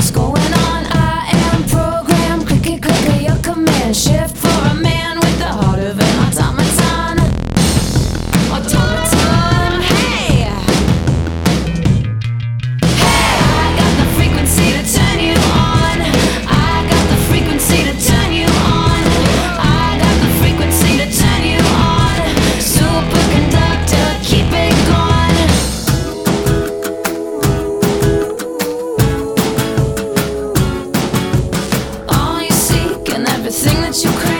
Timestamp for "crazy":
34.12-34.39